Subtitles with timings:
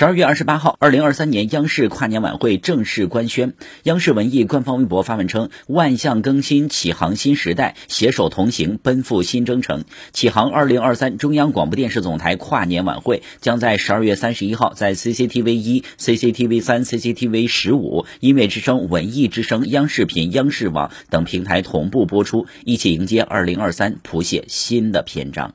[0.00, 3.52] 十二月二十八号二零二三年央视跨年晚会正式官宣。
[3.82, 9.84] 央视文艺官方微博发文称万象更新启航新时代携手同行奔赴新征程。
[10.14, 25.52] 启航二零二三中央广播电视总台跨年晚会将在十二月三十一号在 cctv 一 cctv 三 cctv 十五音乐之声文艺之声央视频央视网等平台同步播出一起迎接二零二三谱写新的篇章。